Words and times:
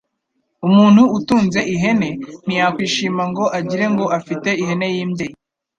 Umuntu 0.67 1.01
utunze 1.17 1.59
ihene 1.73 2.09
ntiyakwishima 2.45 3.23
ngo 3.31 3.45
agire 3.57 3.85
ngo 3.93 4.05
afite 4.17 4.49
ihene 4.61 4.87
y’imbyeyi, 4.93 5.35